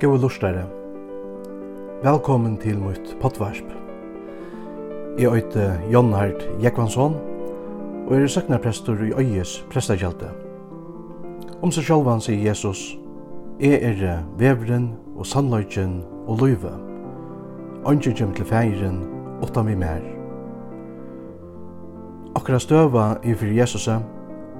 Gåa 0.00 0.18
lustare. 0.20 0.66
Velkommen 2.02 2.58
til 2.60 2.76
mitt 2.76 3.14
potvarsp. 3.20 3.64
Jeg 5.18 5.32
øyte 5.32 5.80
Jon 5.92 6.12
Hart 6.12 6.42
Jekvansson, 6.62 7.14
og 8.06 8.12
er 8.16 8.26
søknarprestor 8.26 9.00
i 9.00 9.14
Øyes 9.16 9.64
prestakjelte. 9.72 10.28
Om 11.62 11.72
seg 11.72 11.88
sjálvan 11.88 12.20
sier 12.20 12.44
Jesus, 12.44 12.98
Jeg 13.60 13.80
er 13.82 14.20
vevren 14.36 14.90
og 15.16 15.26
sannløyken 15.26 16.04
og 16.26 16.44
løyve. 16.44 16.74
Ønsker 17.88 18.12
kjem 18.12 18.36
til 18.36 18.44
feiren, 18.44 19.00
åtta 19.42 19.62
mi 19.62 19.74
mer. 19.74 20.04
Akkurat 22.36 22.62
støva 22.62 23.16
i 23.24 23.32
fyrir 23.32 23.62
Jesusa, 23.62 24.02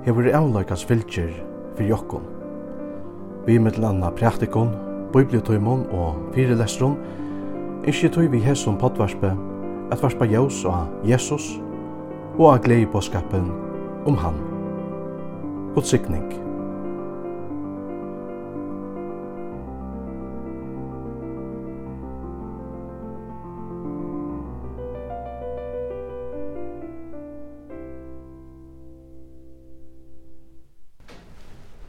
hever 0.08 0.32
avløykans 0.32 0.84
fylkjer 0.84 1.30
fyrir 1.76 1.92
jokkon. 1.92 2.24
Vi 3.46 3.58
mittel 3.58 3.84
anna 3.84 4.10
praktikon, 4.10 4.85
bibliotøymon 5.12 5.86
og 5.90 6.16
fyrelestron, 6.34 6.96
ikkje 7.86 8.10
tøy 8.14 8.26
vi 8.32 8.40
hesson 8.42 8.78
potvarspe, 8.80 9.34
at 9.92 10.02
varspa 10.02 10.26
jaus 10.26 10.64
og 10.64 11.06
Jesus, 11.06 11.52
og 12.38 12.50
av 12.52 12.64
glei 12.66 12.82
på 12.90 13.00
skapen 13.00 13.52
om 14.06 14.18
han. 14.20 14.42
God 15.74 15.88
sikning. 15.88 16.26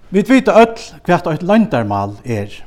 Vi 0.09 0.23
vet 0.23 0.47
öll 0.47 0.79
hvert 1.03 1.27
eit 1.27 1.43
landarmal 1.43 2.15
er. 2.23 2.66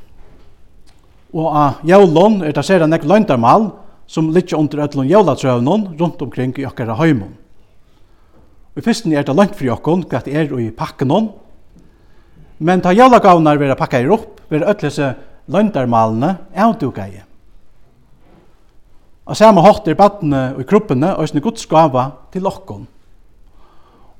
Og 1.31 1.47
av 1.47 1.85
jævlån 1.87 2.41
er 2.43 2.55
det 2.55 2.63
sere 2.67 2.87
nekk 2.89 3.05
løgndarmal 3.07 3.69
som 4.11 4.31
ligger 4.35 4.59
under 4.59 4.83
ætlån 4.83 5.07
jævlatrøvnån 5.07 5.85
rundt 5.99 6.21
omkring 6.21 6.57
i 6.59 6.65
okkara 6.67 6.97
høymon. 6.99 7.31
Og 8.75 8.83
fyrsten 8.83 9.13
er 9.15 9.23
det 9.23 9.35
langt 9.35 9.55
fri 9.55 9.69
okkon, 9.71 10.03
hva 10.07 10.19
det 10.23 10.35
er 10.35 10.51
i 10.59 10.69
pakkenån. 10.75 11.29
Men 12.59 12.83
ta 12.83 12.91
jævlagavnar 12.95 13.59
vera 13.59 13.75
pakka 13.79 13.99
er 13.99 14.11
opp, 14.11 14.41
vera 14.51 14.71
ætlese 14.71 15.13
løgndarmalene 15.51 16.35
avduga 16.55 17.07
i. 17.07 17.21
Og 19.25 19.37
samme 19.37 19.63
hatt 19.63 19.87
er 19.87 19.95
badene 19.95 20.49
og 20.57 20.65
kroppene 20.67 21.13
og 21.15 21.29
sin 21.29 21.43
godsgava 21.43 22.09
til 22.33 22.47
okkon. 22.49 22.83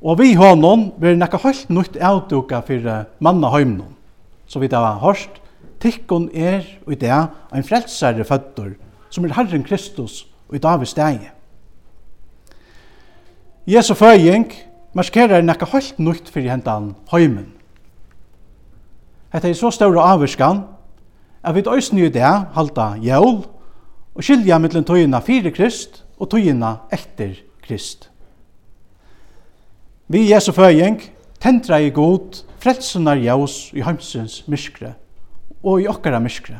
Og 0.02 0.18
vi 0.18 0.32
hånden 0.40 0.94
vera 1.02 1.20
nekka 1.20 1.42
høylt 1.44 1.68
nytt 1.70 2.00
avduka 2.00 2.64
fyrir 2.66 3.10
manna 3.20 3.52
høymnon. 3.52 3.92
Så 4.48 4.60
vi 4.64 4.72
da 4.72 4.80
har 4.86 5.04
hørt, 5.04 5.41
Tikkun 5.82 6.30
er 6.34 6.62
i 6.86 6.96
det 6.96 7.12
ein 7.12 7.66
frelsare 7.66 8.26
føtter, 8.28 8.76
som 9.10 9.26
er 9.26 9.34
Herren 9.34 9.64
Kristus 9.66 10.28
og 10.50 10.56
i 10.56 10.62
Davids 10.62 10.94
degi. 10.94 11.30
Jesu 13.68 13.94
føying 13.98 14.52
markerer 14.94 15.42
nekka 15.42 15.66
holdt 15.72 16.00
nukt 16.00 16.30
fyrir 16.30 16.52
hendan 16.54 16.94
høymen. 17.12 17.50
Hetta 19.34 19.50
er 19.50 19.58
så 19.58 19.72
større 19.72 20.04
avvirskan, 20.04 20.66
at 21.42 21.56
vi 21.56 21.66
døysni 21.66 22.06
i 22.06 22.14
det 22.14 22.30
halda 22.54 22.92
jævl, 23.02 23.42
og 24.12 24.24
skilja 24.24 24.60
mittlen 24.60 24.86
tøyina 24.86 25.22
fyrir 25.24 25.54
krist 25.56 26.04
og 26.20 26.30
tøyina 26.30 26.76
etter 26.94 27.40
krist. 27.64 28.10
Vi 30.12 30.28
Jesu 30.30 30.52
føying 30.52 31.00
tentra 31.42 31.80
i 31.80 31.90
god 31.90 32.44
frelsunar 32.62 33.18
jævs 33.18 33.72
i 33.74 33.82
heimsins 33.82 34.44
myskre 34.52 34.94
og 35.64 35.82
i 35.82 35.88
okkara 35.88 36.20
myskre. 36.20 36.60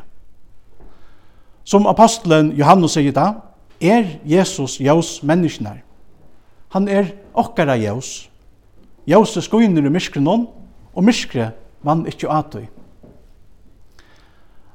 Som 1.64 1.86
apostelen 1.86 2.52
Johannes 2.58 2.96
sier 2.96 3.14
da, 3.14 3.32
er 3.82 4.18
Jesus 4.26 4.80
jævs 4.80 5.22
menneskene. 5.22 5.80
Han 6.74 6.88
er 6.88 7.12
okkara 7.34 7.76
jævs. 7.76 8.30
Jævs 9.06 9.36
er 9.36 9.44
skoiner 9.44 9.86
i 9.86 9.90
myskre 9.90 10.22
noen, 10.22 10.46
og 10.94 11.04
myskre 11.04 11.50
vann 11.82 12.06
ikkje 12.06 12.30
atøy. 12.30 12.66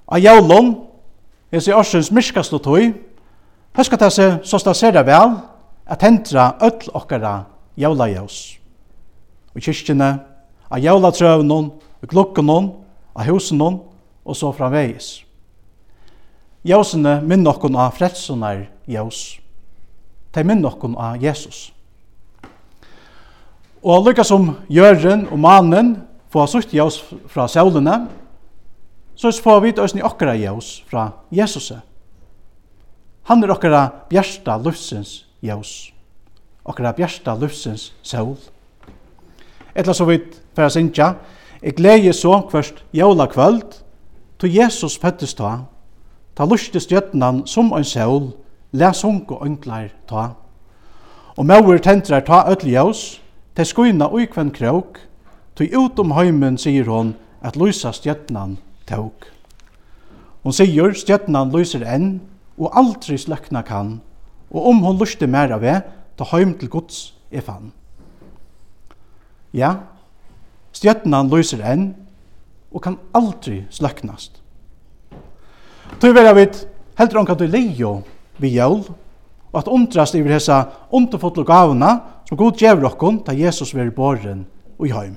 A 0.07 0.19
jævlån, 0.19 0.73
jeg 1.51 1.63
sier 1.63 1.79
årsens 1.79 2.11
myskast 2.11 2.53
og 2.55 2.63
tøy, 2.63 2.93
høskat 3.75 4.07
jeg 4.07 4.15
seg 4.15 4.47
så 4.47 4.59
stasera 4.59 5.03
vel, 5.07 5.37
at 5.87 6.03
hentra 6.03 6.53
öll 6.63 6.91
okkara 6.95 7.45
jævla 7.79 8.09
jævs. 8.11 8.57
Og 9.55 9.63
kyrkjene, 9.63 10.09
a 10.71 10.79
jævla 10.79 11.11
trøvnån, 11.11 11.71
og 12.01 12.09
klokkenån, 12.11 12.71
a 13.15 13.23
husenån, 13.23 13.79
og 14.27 14.35
så 14.35 14.51
framvegis. 14.51 15.21
Jøsene 16.67 17.21
minn 17.23 17.45
nokkun 17.45 17.77
av 17.79 17.95
frelsunar 17.95 18.65
jøs. 18.91 19.39
De 20.35 20.43
minn 20.43 20.61
nokkun 20.61 20.97
av 20.99 21.21
Jesus. 21.23 21.69
Og 23.81 24.03
lykka 24.03 24.25
som 24.27 24.51
jøren 24.67 25.27
og 25.31 25.39
mannen 25.39 25.93
få 26.33 26.43
sutt 26.51 26.73
jaus 26.75 26.99
fra 27.31 27.47
sjålene, 27.47 28.01
så 29.17 29.31
får 29.31 29.61
vi 29.63 29.73
ni 29.95 30.03
okkara 30.03 30.35
jaus 30.35 30.83
fra 30.89 31.11
Jesus. 31.31 31.71
Han 33.27 33.43
er 33.43 33.51
okkara 33.55 33.87
bjersta 34.09 34.57
lufsins 34.57 35.23
jøs. 35.41 35.91
Okkara 36.67 36.93
bjersta 36.93 37.33
lufsins 37.35 37.93
sjål. 38.03 38.35
Etla 39.75 39.93
så 39.93 40.05
vidt 40.05 40.35
for 40.53 40.65
jeg 40.65 40.73
synsja, 40.73 41.13
jeg 41.61 41.75
gleder 41.77 42.13
så 42.13 42.39
hverst 42.51 42.83
jævla 42.93 43.27
kvöld, 43.29 43.77
Til 44.39 44.53
Jesus 44.53 44.97
føddes 45.01 45.33
ta, 45.33 45.51
ta 46.35 46.45
lustes 46.45 46.85
gjøtnan 46.85 47.47
som 47.49 47.71
en 47.73 47.85
sjål, 47.85 48.29
les 48.71 49.01
hunko 49.01 49.39
ønklar 49.41 49.89
ta. 50.09 50.29
Og 51.37 51.45
mauer 51.45 51.81
tentrar 51.81 52.21
ta 52.25 52.43
ötli 52.51 52.75
jævs, 52.75 53.21
te 53.55 53.65
skuina 53.65 54.11
uikvenn 54.13 54.53
krok, 54.53 54.99
til 55.57 55.73
utom 55.73 56.13
heimen 56.13 56.57
sier 56.61 56.85
hon 56.85 57.15
at 57.41 57.57
lysa 57.57 57.89
stjøtnan 57.93 58.59
tåg. 58.85 59.25
Hon 60.43 60.53
sier 60.53 60.93
stjøtnan 60.93 61.49
lyser 61.53 61.81
enn, 61.89 62.19
og 62.57 62.77
aldri 62.77 63.17
sløkna 63.17 63.63
kan, 63.65 63.97
og 64.53 64.69
om 64.69 64.83
hon 64.85 64.97
luste 65.01 65.27
mer 65.27 65.53
av 65.53 65.65
det, 65.65 65.79
ta 66.17 66.25
heim 66.31 66.53
til 66.57 66.69
Guds 66.69 67.13
er 67.31 67.41
fann. 67.41 67.71
Ja, 69.53 69.73
stjøtnan 70.77 71.33
lyser 71.33 71.65
enn, 71.65 71.89
og 72.71 72.83
kan 72.83 72.97
aldri 73.15 73.63
sløknast. 73.69 74.41
Tøy 76.01 76.11
vera 76.13 76.33
vit 76.35 76.65
heldur 76.99 77.21
onkan 77.21 77.39
til 77.39 77.53
leio 77.53 77.91
við 78.41 78.59
jól 78.59 78.81
og 78.87 79.61
at 79.61 79.69
undrast 79.71 80.17
yfir 80.17 80.35
hesa 80.35 80.63
underfotlu 80.91 81.45
gávuna 81.47 81.93
som 82.27 82.37
Gud 82.37 82.59
gjevur 82.59 82.91
okkum 82.91 83.21
ta 83.23 83.33
Jesus 83.33 83.73
veri 83.75 83.93
boren 83.95 84.45
og 84.77 84.87
i 84.87 84.93
heim. 84.93 85.15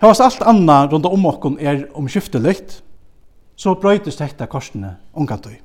Hevast 0.00 0.24
alt 0.24 0.42
anna 0.48 0.86
rundt 0.88 1.06
om 1.06 1.26
okkum 1.28 1.58
er 1.60 1.84
omskiftelikt, 1.94 2.80
så 3.56 3.74
brøytist 3.76 4.22
hekta 4.24 4.46
korsene 4.48 4.96
tøy. 5.14 5.60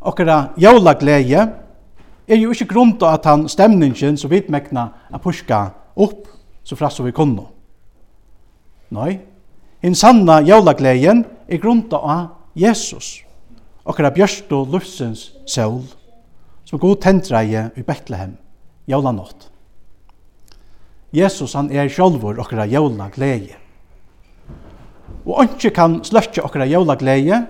Okkara 0.00 0.54
jóla 0.56 0.94
gleie 0.94 1.40
er 2.28 2.36
jo 2.36 2.52
ikkje 2.52 2.68
grunda 2.70 3.10
at 3.12 3.24
han 3.24 3.48
stemningen 3.48 4.16
som 4.16 4.30
vi 4.30 4.44
megna 4.48 4.92
er 5.10 5.18
puska 5.18 5.72
opp 5.96 6.28
så 6.62 6.76
frast 6.76 6.96
som 6.96 7.06
vi 7.06 7.12
kunne. 7.12 7.55
Nei, 8.94 9.18
en 9.82 9.94
sanna 9.94 10.40
jævlagleien 10.46 11.24
er 11.48 11.62
grunda 11.62 11.98
av 11.98 12.28
Jesus, 12.58 13.20
okkara 13.86 14.12
bjørst 14.14 14.52
og 14.54 14.70
luftsens 14.74 15.28
sjål, 15.46 15.82
som 16.66 16.82
god 16.82 17.02
tendreie 17.02 17.68
i 17.76 17.84
Betlehem, 17.86 18.36
jólanått. 18.86 19.50
Jesus 21.14 21.54
han 21.56 21.70
er 21.70 21.88
sjálfur 21.90 22.38
okkara 22.42 22.66
jólagleie. 22.68 23.56
Og 25.26 25.42
ønske 25.42 25.70
kan 25.74 26.00
sløtje 26.06 26.44
okkara 26.44 26.66
jólagleie, 26.70 27.44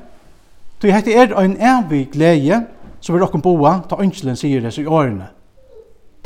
tog 0.81 0.93
hette 0.93 1.13
er 1.13 1.33
ein 1.41 1.57
evig 1.57 2.11
gleie 2.13 2.63
som 3.01 3.17
er 3.17 3.25
okken 3.27 3.45
boa, 3.45 3.81
ta 3.89 3.99
ønskelen 4.03 4.37
sier 4.39 4.65
det 4.65 4.75
i 4.81 4.87
årene. 4.87 5.31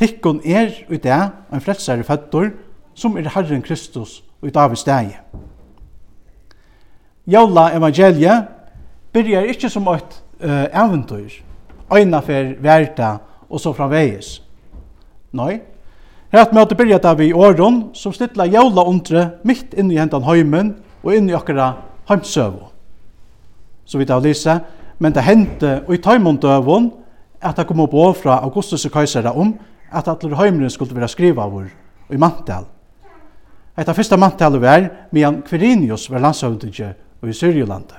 Tikkun 0.01 0.41
er 0.49 0.73
ut 0.89 1.03
det, 1.05 1.21
en 1.53 1.63
frelsare 1.63 2.07
føttor, 2.07 2.55
som 2.95 3.17
er 3.17 3.31
Herren 3.35 3.63
Kristus 3.63 4.21
og 4.41 4.49
i 4.49 4.55
Davids 4.55 4.85
deg. 4.85 5.17
Jævla 7.31 7.71
evangeliet 7.77 8.49
byrjar 9.13 9.51
ikkje 9.53 9.71
som 9.71 9.89
eit 9.93 10.17
uh, 10.43 10.67
eventyr, 10.73 11.41
øyna 11.93 12.21
fer 12.25 12.55
verda 12.63 13.17
og 13.51 13.61
så 13.61 13.73
framvegis. 13.73 14.41
Nei, 15.33 15.61
her 16.33 16.47
at 16.47 16.55
møte 16.55 16.75
byrjar 16.79 17.03
det 17.05 17.17
vi 17.19 17.31
i 17.31 17.37
åren 17.37 17.83
som 17.95 18.15
stilla 18.15 18.47
jævla 18.47 18.87
undre 18.87 19.27
mitt 19.45 19.75
inn 19.75 19.91
i 19.91 19.99
hendan 19.99 20.27
høymen 20.27 20.75
og 21.03 21.15
inn 21.15 21.31
i 21.31 21.37
okkara 21.37 21.73
heimsøvo. 22.11 22.71
Så 23.85 23.99
vidt 23.99 24.11
av 24.15 24.23
Lise, 24.23 24.61
men 24.99 25.15
det 25.15 25.27
hendte 25.27 25.81
og 25.87 25.95
i 25.95 26.03
taimondøvun 26.03 26.91
at 27.43 27.57
det 27.57 27.67
kom 27.67 27.81
opp 27.81 27.95
fra 28.21 28.41
Augustus 28.45 28.85
og 28.87 28.93
Kaisera 28.93 29.33
om 29.33 29.55
at 29.91 30.09
atler 30.09 30.37
heimren 30.37 30.71
skulle 30.71 30.95
være 30.95 31.09
skriva 31.09 31.47
vår 31.49 31.71
og 32.09 32.15
i 32.15 32.21
mantel. 32.21 32.67
Etta 33.81 33.95
fyrsta 33.97 34.19
manntalet 34.21 34.61
var 34.61 34.89
medan 35.11 35.41
Quirinius 35.47 36.11
var 36.13 36.21
landsøvndige 36.21 36.93
og 37.23 37.29
i 37.29 37.33
Syrjulande. 37.33 37.97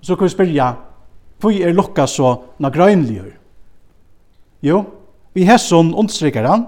Og 0.00 0.06
så 0.06 0.16
kan 0.16 0.26
vi 0.26 0.34
spyrja, 0.34 0.72
hvor 1.38 1.54
er 1.54 1.72
Lukka 1.72 2.06
så 2.06 2.34
nagrøynligur? 2.58 3.36
Jo, 4.62 4.82
vi 5.34 5.46
hesson 5.46 5.94
understryker 5.94 6.46
han 6.48 6.66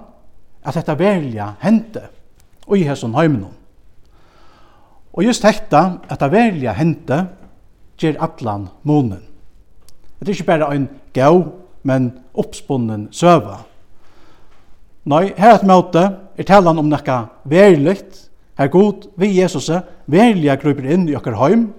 at 0.63 0.77
dette 0.79 0.95
velja 0.99 1.55
hente 1.63 2.05
og 2.69 2.79
i 2.79 2.85
hesson 2.87 3.15
heimenon. 3.15 3.57
Og 5.13 5.27
just 5.27 5.45
hekta 5.45 5.99
at 6.07 6.21
det 6.23 6.31
verliga 6.31 6.73
hente 6.79 7.25
ger 7.99 8.21
atlan 8.23 8.69
månen. 8.87 9.25
Det 10.21 10.29
er 10.29 10.37
ikke 10.37 10.53
bare 10.53 10.75
en 10.77 10.89
gau, 11.17 11.43
men 11.83 12.13
oppspunnen 12.35 13.09
søva. 13.11 13.65
Nei, 15.09 15.33
her 15.37 15.57
et 15.57 15.67
møte 15.67 16.05
er 16.41 16.49
talan 16.49 16.79
om 16.81 16.89
nekka 16.89 17.27
verligt, 17.45 18.31
her 18.57 18.69
god 18.73 19.11
vi 19.21 19.35
Jesus 19.37 19.69
verliga 20.09 20.57
gruper 20.57 20.89
inn 20.89 21.09
i 21.09 21.17
okkar 21.17 21.37
heim 21.37 21.71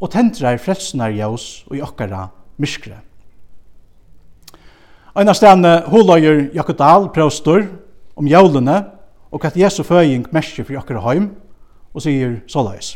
og 0.00 0.12
tendrar 0.12 0.60
frelsnar 0.60 1.12
jaus 1.16 1.64
og 1.68 1.78
i 1.78 1.82
okkara 1.84 2.26
myskre. 2.60 3.00
Einar 5.16 5.36
stane 5.36 5.80
holøyer 5.90 6.50
Jakob 6.54 6.78
Dahl 6.78 7.08
prøvstor 7.12 7.66
om 8.16 8.28
jólene 8.28 8.84
og 9.32 9.44
at 9.44 9.56
Jesu 9.56 9.82
føying 9.82 10.28
merker 10.32 10.64
for 10.64 10.80
okkara 10.80 11.04
heim 11.08 11.30
og 11.94 12.04
sier 12.04 12.40
såleis. 12.48 12.94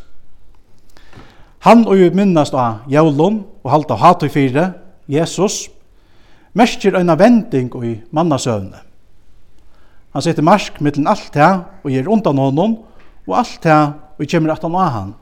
Han 1.65 1.87
og 1.89 1.97
jo 1.97 2.11
minnast 2.13 2.55
av 2.55 2.85
jólun 2.93 3.43
og 3.65 3.71
halda 3.73 3.97
hatt 3.97 4.25
i 4.27 4.29
fire, 4.29 4.73
Jesus, 5.09 5.71
merker 6.53 6.99
eina 7.01 7.17
vending 7.17 7.73
i 7.81 7.95
mannasøvnet. 8.13 8.94
Han 10.15 10.23
setter 10.23 10.47
marsk 10.47 10.79
mittlen 10.79 11.09
alt 11.11 11.33
det 11.35 11.51
og 11.83 11.91
gir 11.91 12.09
undan 12.11 12.39
honom, 12.39 12.79
og 13.27 13.39
alt 13.41 13.59
det 13.65 13.79
og 14.15 14.27
kjemmer 14.31 14.55
at 14.55 14.63
han 14.63 14.77
av 14.79 14.93
han. 14.95 15.13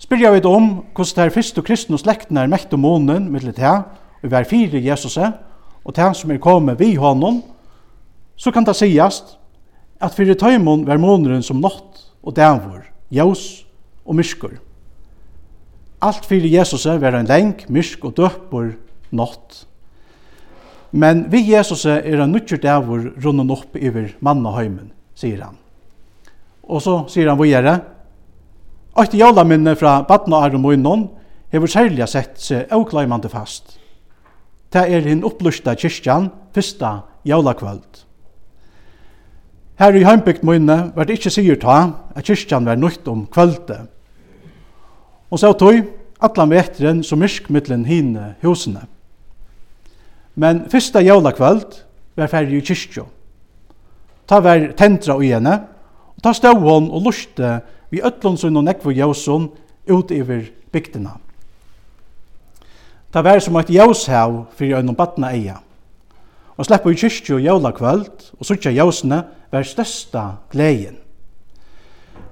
Spyrja 0.00 0.30
vi 0.32 0.42
om 0.48 0.68
hvordan 0.94 1.16
det 1.16 1.24
er 1.26 1.34
fyrst 1.34 1.58
og 1.58 1.66
kristne 1.66 1.98
og 1.98 2.04
slektene 2.04 2.44
er 2.44 2.52
mekt 2.52 2.72
og 2.72 2.80
månen 2.80 3.26
mittlen 3.32 3.56
det, 3.56 3.74
og 4.22 4.30
vi 4.30 4.36
er 4.36 4.48
fire 4.48 4.82
Jesus, 4.84 5.18
og 5.18 5.94
det 5.96 6.10
som 6.16 6.30
er 6.30 6.40
kommet 6.42 6.78
vi 6.78 6.94
honom, 6.94 7.42
så 8.36 8.52
kan 8.54 8.64
det 8.64 8.76
sies 8.78 9.20
at 10.00 10.14
fyrir 10.16 10.38
tøymon 10.38 10.86
var 10.86 11.00
måneren 11.02 11.42
som 11.44 11.60
nått 11.60 12.06
og 12.22 12.36
dævor, 12.36 12.86
jaus 13.12 13.66
og 14.06 14.16
myskur. 14.16 14.54
Alt 16.00 16.24
fyrir 16.24 16.48
Jesus 16.48 16.86
var 16.86 17.18
en 17.18 17.28
leng, 17.28 17.58
mysk 17.68 18.06
og 18.08 18.14
døpor 18.16 18.72
nått 19.12 19.66
Men 20.90 21.24
vi 21.30 21.44
Jesus 21.52 21.84
er 21.86 22.02
en 22.20 22.32
nødgjør 22.34 22.62
dævor 22.64 23.04
runnen 23.24 23.50
opp 23.54 23.76
iver 23.78 24.10
mannaheimen, 24.20 24.90
sier 25.14 25.44
han. 25.44 25.56
Og 26.66 26.82
så 26.82 26.96
sier 27.10 27.30
han 27.30 27.38
hva 27.38 27.46
gjør 27.46 27.66
det? 27.66 27.76
Eit 29.00 29.14
jævla 29.14 29.74
fra 29.78 30.02
badna 30.02 30.36
arum 30.36 30.64
og 30.64 30.74
munnen, 30.74 31.08
hever 31.52 31.66
særlig 31.66 32.08
sett 32.08 32.38
seg 32.38 32.70
avklaimande 32.70 33.28
fast. 33.28 33.78
Det 34.72 34.82
er 34.86 35.06
hinn 35.06 35.24
opplusta 35.24 35.74
kyrkjan 35.74 36.30
fyrsta 36.54 37.02
jævla 37.26 37.54
kvöld. 37.54 38.04
Her 39.80 39.96
i 39.96 40.04
heimbygd 40.04 40.44
munne 40.44 40.92
var 40.94 41.06
det 41.06 41.16
ikkje 41.16 41.30
sier 41.38 41.56
ta 41.56 41.78
at 42.14 42.26
kyrkjan 42.26 42.66
var 42.66 42.76
nøyt 42.76 43.06
om 43.08 43.24
kvölde. 43.26 43.86
Og 45.30 45.38
så 45.40 45.52
tog, 45.54 45.86
atlan 46.20 46.50
vektren 46.50 47.02
som 47.06 47.22
myrsk 47.22 47.48
mittlen 47.48 47.86
hine 47.88 48.34
hosene. 48.42 48.84
Men 50.40 50.64
fyrsta 50.72 51.02
jólakvöld 51.04 51.82
var 52.16 52.30
færre 52.32 52.56
i 52.56 52.62
kyrkjo. 52.64 53.04
Ta 54.28 54.38
var 54.40 54.70
tentra 54.78 55.18
og 55.18 55.24
henne, 55.26 55.56
og 56.16 56.22
ta 56.24 56.32
stå 56.32 56.54
hon 56.56 56.86
og 56.88 57.02
luste 57.04 57.58
vi 57.90 58.00
Øtlundsund 58.00 58.56
og 58.56 58.64
Nekvo 58.64 58.94
Jøsson 58.94 59.50
ut 59.90 60.10
iver 60.14 60.46
bygdina. 60.72 61.18
Ta 63.12 63.20
var 63.26 63.42
som 63.42 63.58
eit 63.60 63.72
jævshav 63.74 64.46
fyrir 64.56 64.78
øynum 64.78 64.96
batna 64.96 65.34
eia. 65.34 65.58
Og 66.56 66.64
sleppa 66.64 66.88
i 66.88 66.96
kyrkjo 66.96 67.36
jólakvöld 67.42 68.32
og 68.38 68.46
sutja 68.46 68.72
jøsene 68.72 69.24
var 69.52 69.66
størsta 69.66 70.24
gleien. 70.52 70.96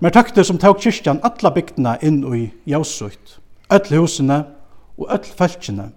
Men 0.01 0.15
takte 0.15 0.45
som 0.45 0.59
tåg 0.59 0.81
kyrkjan 0.81 1.21
alla 1.27 1.51
bygdina 1.51 1.99
inn 2.03 2.23
i 2.35 2.47
jævsut, 2.71 3.41
öll 3.69 3.97
husene 3.99 4.45
og 4.97 5.11
öll 5.11 5.33
fölkjene, 5.37 5.91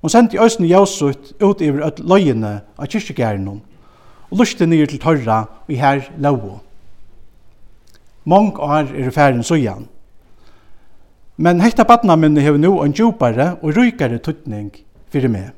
Hon 0.00 0.10
sendi 0.10 0.38
øysen 0.40 0.64
jævsut 0.64 1.32
ut 1.42 1.60
iver 1.60 1.84
öll 1.84 2.04
løyene 2.08 2.60
av 2.78 2.86
kyrkjegærenon, 2.88 3.60
og 4.30 4.38
lusti 4.38 4.66
nir 4.66 4.86
til 4.86 5.00
torra 5.00 5.42
og 5.66 5.72
i 5.72 5.76
her 5.76 6.00
lauo. 6.18 6.60
Mong 8.24 8.58
år 8.58 8.94
er 8.96 9.10
færen 9.10 9.42
søyan. 9.42 9.88
Men 11.36 11.60
hekta 11.60 11.84
badna 11.84 12.16
minni 12.16 12.40
hefur 12.40 12.58
nu 12.60 12.82
en 12.82 12.92
djupare 12.92 13.56
og 13.62 13.76
rykare 13.76 14.18
tuttning 14.18 14.72
fyrir 15.12 15.28
meg. 15.28 15.50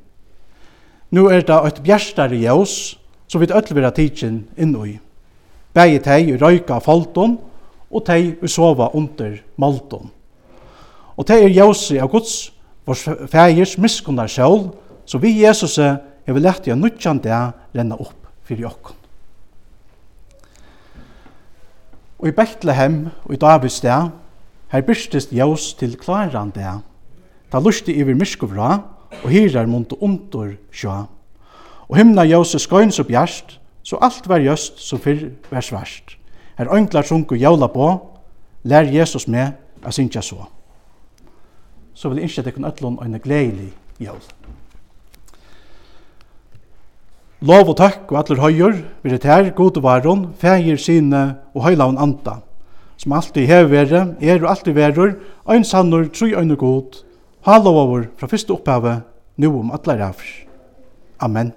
Nu 1.11 1.27
er 1.29 1.43
det 1.43 1.59
eit 1.65 1.83
bjerstare 1.83 2.39
jævs 2.39 2.99
som 3.29 3.41
vi 3.41 3.47
öll 3.47 3.75
vera 3.75 3.91
tidsin 3.91 4.47
inn 4.57 4.75
i. 4.87 4.99
Begge 5.75 5.99
teg 6.03 6.29
i 6.29 6.37
røyka 6.37 6.79
falton 6.81 7.39
og 7.91 8.05
teg 8.07 8.43
i 8.43 8.49
sova 8.49 8.91
under 8.95 9.39
malton. 9.57 10.11
Og 11.17 11.27
teg 11.27 11.45
er 11.45 11.55
jævsi 11.55 11.99
av 11.99 12.11
Guds 12.11 12.53
vår 12.87 13.27
fægers 13.31 13.77
miskunnar 13.79 14.31
sjål, 14.31 14.71
så 15.07 15.19
vi 15.19 15.43
Jesus 15.43 15.79
er 15.79 15.99
vi 16.27 16.41
lett 16.41 16.67
i 16.67 16.75
nødjan 16.75 17.21
det 17.23 17.39
renna 17.75 17.99
opp 17.99 18.29
fyrir 18.47 18.71
okkon. 18.71 18.97
Og 22.23 22.29
i 22.31 22.35
Betlehem 22.37 23.09
og 23.25 23.35
i 23.35 23.41
Davids 23.41 23.81
det, 23.83 23.99
her 24.71 24.85
byrstist 24.87 25.33
jævs 25.35 25.73
til 25.75 25.97
klaran 25.99 26.53
det, 26.55 26.71
ta 27.51 27.59
lusti 27.59 27.93
iver 27.99 28.15
miskovra, 28.15 28.79
og 29.23 29.31
hirar 29.31 29.67
mont 29.67 29.93
og 29.93 30.03
ondur 30.03 30.55
sjå. 30.73 30.95
Og 31.89 31.99
himna 31.99 32.25
jævs 32.25 32.55
er 32.55 32.63
skøyns 32.63 33.01
og 33.03 33.07
bjerst, 33.11 33.59
så 33.83 33.99
alt 34.01 34.29
var 34.29 34.41
jøst 34.41 34.79
som 34.81 35.01
fyrr 35.03 35.33
var 35.51 35.61
svært. 35.61 36.17
Her 36.59 36.71
øynglar 36.73 37.03
sunko 37.03 37.35
jævla 37.35 37.67
på, 37.67 37.89
lær 38.65 38.89
Jesus 38.89 39.29
med 39.29 39.53
a 39.85 39.91
synkja 39.91 40.23
så 40.23 40.47
så 41.95 42.09
vil 42.09 42.19
jeg 42.19 42.31
ikke 42.31 42.41
at 42.41 42.57
jeg 42.57 42.85
og 42.85 43.05
en 43.07 43.21
gledelig 43.21 43.73
jævl. 44.01 44.23
Lov 47.43 47.73
og 47.73 47.77
takk 47.77 48.13
og 48.13 48.21
atler 48.21 48.39
høyer, 48.39 48.77
vi 49.03 49.11
er 49.11 49.25
her, 49.27 49.51
god 49.51 49.77
og 49.77 49.83
varon, 49.83 50.29
fægir 50.39 50.77
sine 50.79 51.23
og 51.55 51.65
høylaun 51.65 51.99
anda, 51.99 52.37
som 52.97 53.13
alltid 53.13 53.47
hever 53.47 53.69
være, 53.69 54.03
er 54.21 54.45
og 54.45 54.51
alltid 54.51 54.73
verur, 54.79 55.17
ein 55.51 55.65
sannur, 55.65 56.07
tru 56.15 56.31
og 56.37 56.59
god, 56.59 57.03
halov 57.43 57.77
over 57.77 58.05
fra 58.17 58.31
fyrste 58.31 58.55
opphavet, 58.55 59.03
nu 59.37 59.59
om 59.59 59.75
atler 59.75 60.07
avr. 60.07 60.23
Amen. 61.19 61.53